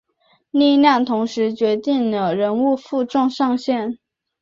[0.49, 3.99] 力量同时决定了人物负重上限。